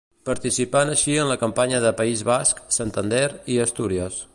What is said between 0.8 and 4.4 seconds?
així en la campanya de País Basc, Santander i Astúries.